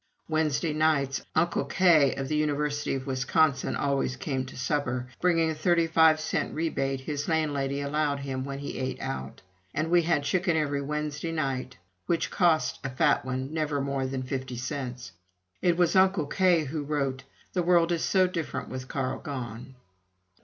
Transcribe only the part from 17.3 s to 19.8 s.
"The world is so different with Carl gone!")